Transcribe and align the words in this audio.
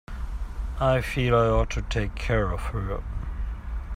I 0.79 1.01
feel 1.01 1.35
I 1.35 1.45
ought 1.45 1.69
to 1.69 1.83
take 1.83 2.15
care 2.15 2.51
of 2.51 2.59
her. 2.73 3.03